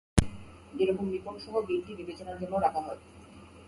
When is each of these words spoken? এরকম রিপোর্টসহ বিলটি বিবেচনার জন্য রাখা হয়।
এরকম 0.73 1.05
রিপোর্টসহ 1.09 1.53
বিলটি 1.67 1.91
বিবেচনার 1.95 2.39
জন্য 2.41 2.53
রাখা 2.57 2.81
হয়। 2.81 3.01